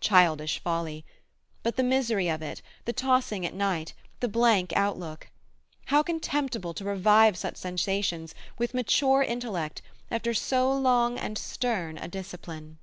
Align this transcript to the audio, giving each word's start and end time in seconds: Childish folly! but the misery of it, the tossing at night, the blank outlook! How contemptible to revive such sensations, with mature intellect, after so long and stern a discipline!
Childish 0.00 0.58
folly! 0.58 1.04
but 1.62 1.76
the 1.76 1.84
misery 1.84 2.28
of 2.28 2.42
it, 2.42 2.60
the 2.86 2.92
tossing 2.92 3.46
at 3.46 3.54
night, 3.54 3.94
the 4.18 4.26
blank 4.26 4.72
outlook! 4.74 5.30
How 5.84 6.02
contemptible 6.02 6.74
to 6.74 6.84
revive 6.84 7.36
such 7.38 7.56
sensations, 7.56 8.34
with 8.58 8.74
mature 8.74 9.22
intellect, 9.22 9.82
after 10.10 10.34
so 10.34 10.74
long 10.76 11.18
and 11.20 11.38
stern 11.38 11.98
a 11.98 12.08
discipline! 12.08 12.78